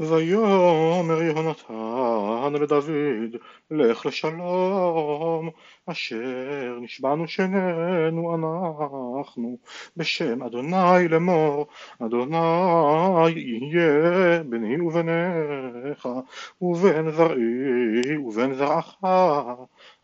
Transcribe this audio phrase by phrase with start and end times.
[0.00, 3.36] ויאמר יהונתן לדוד
[3.70, 5.50] לך לשלום
[5.86, 9.58] אשר נשבענו שנינו אנחנו
[9.96, 11.66] בשם אדוני לאמור
[11.98, 12.36] אדוני
[13.36, 16.08] יהיה ביני וביניך
[16.60, 18.96] ובין זרעי ובין זרעך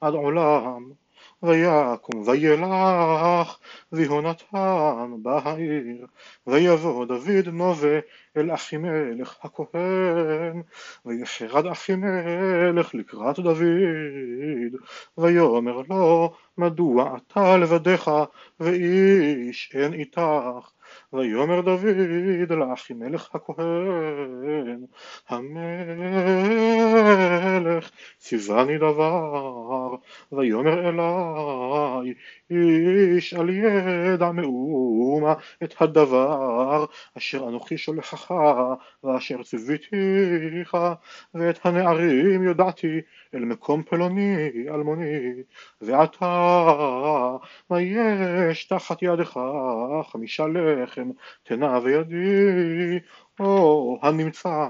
[0.00, 1.01] עד עולם
[1.42, 3.58] ויקום וילך
[3.92, 6.06] ויהונתן בעיר
[6.46, 7.98] ויבוא דוד נווה
[8.36, 10.62] אל אחימלך הכהן
[11.06, 14.80] ויחרד אחימלך לקראת דוד
[15.18, 18.10] ויאמר לו מדוע אתה לבדך
[18.60, 20.20] ואיש אין איתך
[21.12, 24.84] ויאמר דוד לאחימלך הכהן
[25.28, 25.90] המלך
[28.18, 29.94] ציווני דבר
[30.32, 32.14] ויאמר אלי
[32.52, 36.84] איש על ידע מאומה את הדבר
[37.18, 38.34] אשר אנוכי שולחך
[39.04, 40.76] ואשר ציוויתיך
[41.34, 43.00] ואת הנערים יודעתי
[43.34, 45.32] אל מקום פלוני אלמוני
[45.80, 46.26] ועתה
[47.70, 49.40] מה יש תחת ידך?
[50.12, 51.10] חמישה לחם
[51.42, 52.98] תנה וידי
[53.40, 54.68] או הנמצא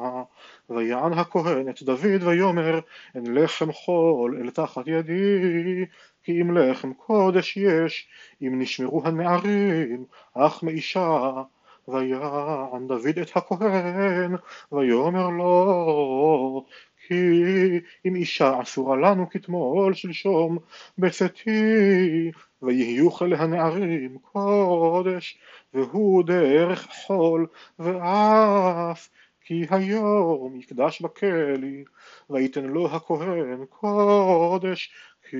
[0.71, 2.81] ויען הכהן את דוד ויאמר
[3.15, 5.85] אין לחם חול אל תחת ידי
[6.23, 8.09] כי אם לחם קודש יש
[8.43, 10.05] אם נשמרו הנערים
[10.35, 11.43] אך מאישה.
[11.89, 14.37] ויען דוד את הכהן
[14.73, 16.65] ויאמר לו
[17.07, 20.59] כי אם אישה אסורה לנו כתמול שלשום
[20.99, 22.31] בצאתי
[22.63, 25.39] ויהיו חיל הנערים קודש
[25.75, 27.47] והוא דרך חול
[27.79, 29.09] ואף
[29.45, 31.85] כי היום יקדש בכלי
[32.31, 34.95] ויתן לו הכהן קודש
[35.31, 35.37] כי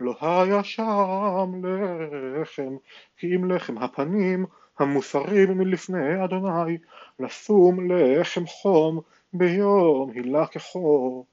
[0.00, 2.76] לא היה שם לחם
[3.16, 4.46] כי אם לחם הפנים
[4.78, 6.78] המוסרים מלפני אדוני
[7.18, 9.00] לשום לחם חום
[9.32, 11.26] ביום הילה כחור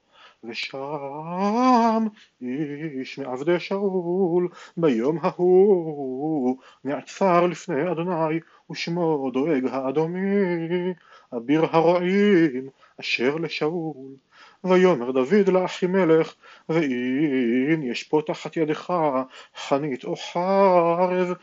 [0.44, 2.06] ושם
[2.42, 10.92] איש מעבדי שאול ביום ההוא נעצר לפני אדוני ושמו דואג האדומי
[11.36, 12.68] אביר הרועים
[13.00, 14.16] אשר לשאול.
[14.64, 16.34] ויאמר דוד לאחימלך
[16.68, 18.92] ואם יש פה תחת ידך
[19.56, 21.34] חנית או חרב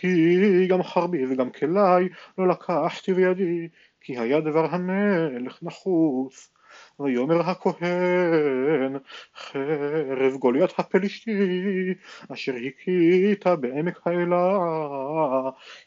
[0.00, 2.08] כי גם חרבי וגם כלי
[2.38, 3.68] לא לקחתי בידי
[4.00, 6.53] כי היה דבר המלך נחוס
[7.00, 8.96] ויאמר הכהן
[9.36, 11.94] חרב גוליית הפלישתי
[12.32, 14.58] אשר הכית בעמק האלה.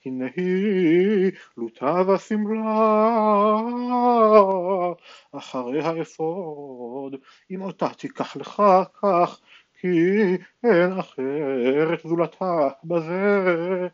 [0.06, 2.94] הנה היא לוטה ושמלה
[5.32, 7.16] אחרי האפוד
[7.52, 8.64] אם אותה תיקח לך
[9.02, 9.40] כך
[9.80, 9.98] כי
[10.64, 13.88] אין אחרת זולתה בזה.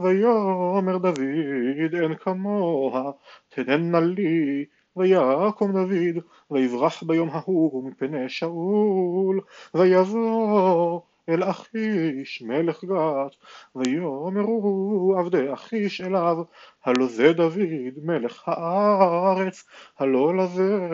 [0.00, 3.10] ויאמר דוד אין כמוה
[3.48, 4.64] תננה לי
[4.96, 9.40] ויקום דוד ויברח ביום ההוא מפני שאול
[9.74, 13.36] ויבוא אל אחיש מלך גת
[13.76, 16.36] ויאמרו עבדי אחיש אליו
[16.84, 19.64] הלא זה דוד מלך הארץ
[19.98, 20.90] הלא לזה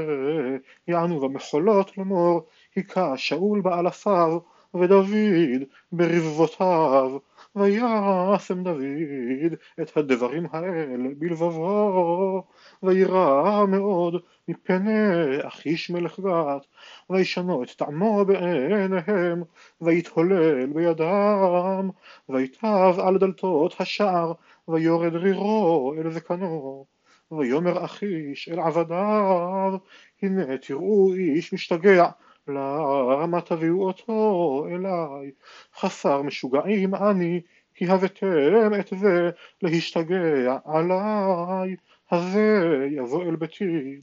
[0.88, 2.46] יענו במחולות לאמור
[2.76, 4.38] היכה שאול באלפיו
[4.74, 5.62] ודוד
[5.92, 7.18] ברבבותיו
[7.56, 12.44] וישם דוד את הדברים האלה בלבבו
[12.82, 16.66] וירא מאוד מפני אחיש מלך גת
[17.10, 19.42] וישנו את טעמו בעיניהם
[19.80, 21.90] ויתהולל בידם
[22.28, 24.32] ויטב על דלתות השער
[24.68, 26.86] ויורד רירו אל זקנו
[27.32, 29.74] ויאמר אחיש אל עבדיו
[30.22, 32.06] הנה תראו איש משתגע
[32.48, 35.30] למה תביאו אותו אליי?
[35.74, 37.40] חסר משוגעים אני,
[37.74, 39.30] כי הבאתם את זה
[39.62, 41.76] להשתגע עליי,
[42.12, 44.00] הזה יבוא אל ביתי.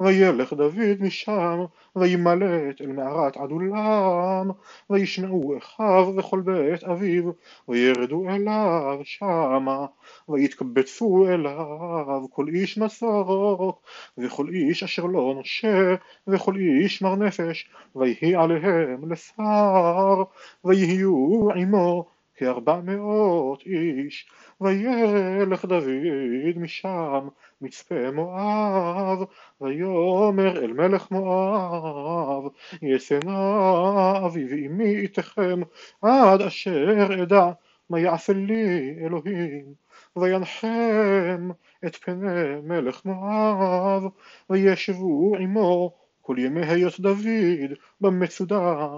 [0.00, 1.64] וילך דוד משם,
[1.96, 4.50] וימלט אל מערת עדולם,
[4.90, 7.30] וישמעו אחיו וכל בית אביו,
[7.68, 9.86] וירדו אליו שמה,
[10.28, 13.82] ויתקבצו אליו כל איש מסוק,
[14.18, 15.94] וכל איש אשר לא נושה,
[16.26, 20.22] וכל איש מר נפש, ויהי עליהם לשר,
[20.64, 24.30] ויהיו עמו כארבע מאות איש,
[24.60, 27.28] וילך דוד משם
[27.60, 29.18] מצפה מואב,
[29.60, 32.44] ויאמר אל מלך מואב,
[32.82, 35.60] ישנא אבי ואמי איתכם,
[36.02, 37.50] עד אשר אדע
[37.90, 39.74] מה יעשה לי אלוהים,
[40.16, 41.50] וינחם
[41.86, 44.02] את פני מלך מואב,
[44.50, 48.88] וישבו עמו כל ימי היות דוד במצודה.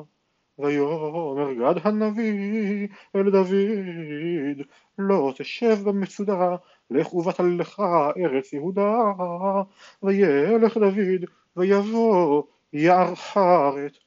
[0.58, 4.66] ויאמר גד הנביא אל דוד
[4.98, 6.56] לא תשב במצודה
[6.90, 7.82] לך ובטל לך
[8.16, 8.94] ארץ יהודה,
[10.02, 11.24] וילך דוד,
[11.56, 13.98] ויבוא יער חרת,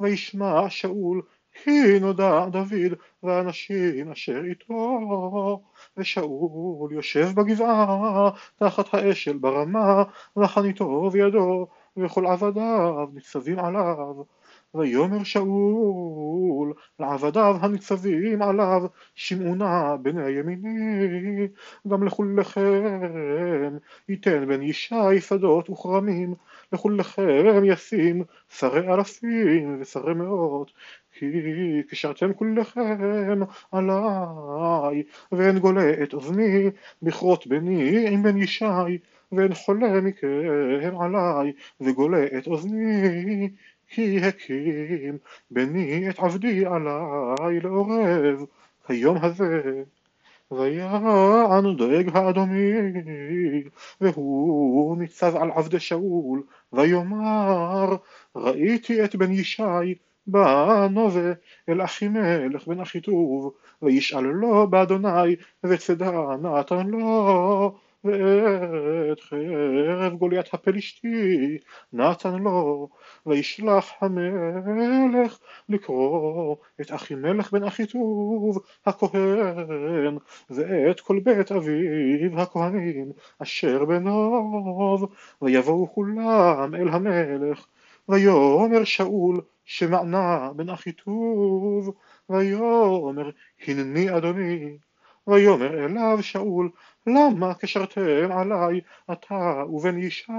[0.00, 1.22] וישמע שאול
[1.62, 5.62] כי נודע דוד ואנשים אשר איתו
[5.96, 10.02] ושאול יושב בגבעה תחת האשל ברמה
[10.36, 11.66] וחניתו בידו
[11.96, 14.14] וכל עבדיו ניצבים עליו
[14.74, 18.82] ויאמר שאול לעבדיו הניצבים עליו
[19.14, 21.48] שמעו נא בני ימיני
[21.88, 23.78] גם לכולכם
[24.08, 26.34] ייתן בן ישי שדות וכרמים
[26.72, 30.72] לכולכם ישים שרי אלפים ושרי מאות
[31.12, 31.26] כי
[31.88, 33.40] קשרתם כולכם
[33.72, 36.70] עליי ואין גולה את אוזני
[37.02, 38.98] בכרות בני עם בן ישי
[39.32, 43.50] ואין חולה מכם עליי וגולה את אוזני
[43.94, 45.18] כי הקים
[45.50, 48.44] בני את עבדי עליי לעורב.
[48.88, 49.82] היום הזה
[50.50, 52.72] ויען דואג האדומי
[54.00, 56.42] והוא ניצב על עבדי שאול
[56.72, 57.96] ויאמר
[58.36, 59.94] ראיתי את בן ישי
[60.26, 61.32] בא נובה
[61.68, 71.58] אל אחימלך בן אחיטוב וישאל לו באדוני וצדה נתן לו ואת חרב גוליית הפלישתי
[71.92, 72.88] נתן לו
[73.26, 80.18] וישלח המלך לקרוא את אחימלך בן אחיטוב הכהן
[80.50, 85.12] ואת כל בית אביו הכהנים אשר בנוב
[85.42, 87.66] ויבואו כולם אל המלך.
[88.08, 91.94] ויאמר שאול שמענה בן אחיטוב
[92.28, 93.30] ויאמר
[93.66, 94.78] הנני אדוני
[95.26, 96.70] ויאמר אליו שאול
[97.06, 98.80] למה קשרתם עלי
[99.12, 100.32] אתה ובן ישי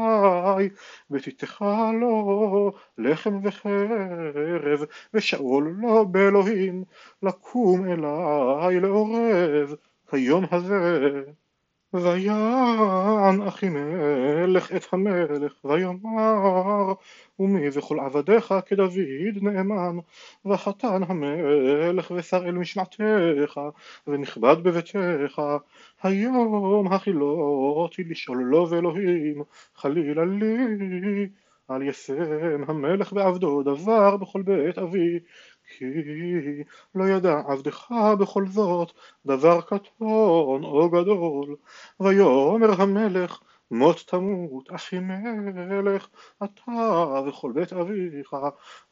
[1.11, 1.65] ותיתך
[2.01, 4.79] לו לחם וחרב
[5.13, 6.83] ושאול לא באלוהים
[7.23, 9.75] לקום אלי לעורב
[10.09, 11.23] כיום הזה
[12.03, 16.93] ויען אחימלך את המלך ויאמר
[17.39, 18.91] ומי וכל עבדיך כדוד
[19.41, 19.97] נאמן
[20.45, 23.59] וחתן המלך ושר אל משמעתך
[24.07, 25.41] ונכבד בביתך.
[26.03, 29.43] היום הכילותי לשאול לו ואלוהים
[29.75, 31.27] חלילה לי
[31.67, 35.19] על ישם המלך בעבדו דבר בכל בית אבי
[35.67, 35.85] כי
[36.95, 38.91] לא ידע עבדך בכל זאת
[39.25, 41.55] דבר קטון או גדול.
[41.99, 43.39] ויאמר המלך
[43.71, 46.07] מות תמות אחימלך
[46.43, 48.35] אתה וכל בית אביך.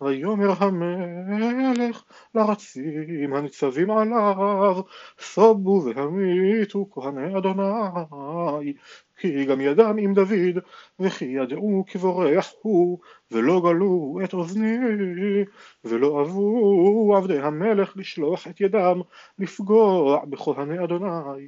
[0.02, 2.04] ויאמר המלך
[2.36, 4.82] לרצים הניצבים עליו
[5.20, 8.74] סובו והמיתו כהני אדוני
[9.24, 10.58] כי גם ידם עם דוד
[11.00, 13.00] וכי ידעו כי בורח הוא
[13.32, 14.78] ולא גלו את אוזני
[15.84, 19.02] ולא אבו עבדי המלך לשלוח את ידם
[19.40, 21.48] לפגוע בכהני אדוני.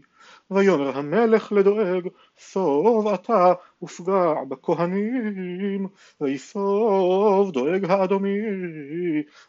[0.52, 2.08] ויאמר המלך לדואג
[2.40, 3.54] סוב אתה
[3.86, 5.88] ופגע בכהנים
[6.22, 8.40] ויסוב דואג האדומי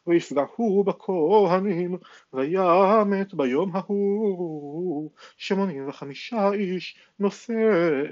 [0.07, 1.97] ויפגע הוא בכהנים
[2.33, 5.11] וימת ביום ההוא.
[5.37, 7.53] שמונים וחמישה איש נושא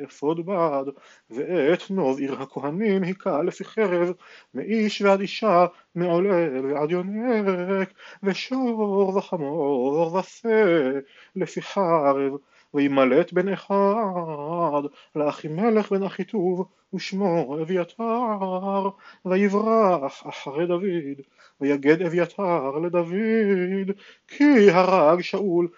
[0.05, 0.85] אפוד בד
[1.31, 4.13] ואת נוב עיר הכהנים היכה לפי חרב
[4.55, 7.93] מאיש ועד אישה מעולל ועד יונק
[8.23, 10.91] ושור וחמור ושה
[11.37, 12.33] לפי חרב
[12.75, 14.74] וימלט בן אחד
[15.17, 18.89] לאחימלך בן אחיטוב ושמו אביתר
[19.25, 21.21] ויברח אחרי דוד
[21.61, 23.91] ויגד אביתר לדוד
[24.29, 25.69] כי הרג שאול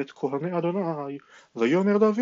[0.00, 1.18] את כהני אדוני
[1.56, 2.18] ויאמר דוד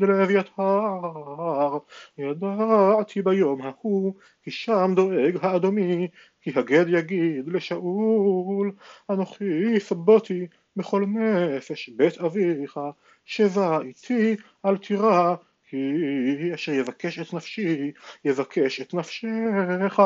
[0.00, 1.78] לאביתר
[2.18, 6.08] ידעתי ביום ההוא כי שם דואג האדומי
[6.40, 8.72] כי הגד יגיד לשאול
[9.10, 12.80] אנוכי סבותי בכל נפש בית אביך
[13.24, 15.34] שבע איתי אל תירא
[15.70, 17.92] כי אשר יבקש את נפשי
[18.24, 19.98] יבקש את נפשך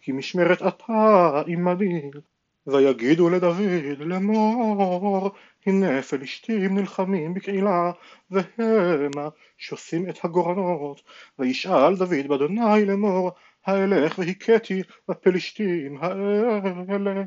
[0.00, 2.10] כי משמרת אתה עמדי
[2.66, 5.30] ויגידו לדוד לאמור
[5.66, 7.92] הנה פלישתים נלחמים בקהילה
[8.30, 11.02] והמה שוסים את הגורנות
[11.38, 13.30] וישאל דוד באדוני לאמור
[13.66, 17.22] האלך והכיתי בפלישתים האלה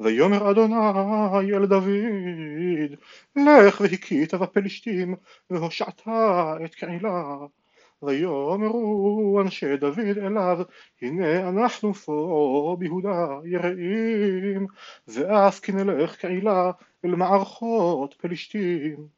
[0.00, 2.96] ויאמר אדוני אל דוד
[3.36, 5.14] לך והכית בפלישתים
[5.50, 6.02] והושעת
[6.64, 7.36] את קהילה.
[8.02, 10.58] ויאמרו אנשי דוד אליו
[11.02, 14.66] הנה אנחנו פה ביהודה יראים
[15.08, 16.70] ואף כי נלך קהילה
[17.04, 19.15] אל מערכות פלישתים